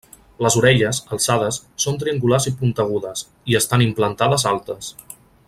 [0.43, 4.91] Les orelles, alçades, són triangulars i puntegudes, i estan implantades altes.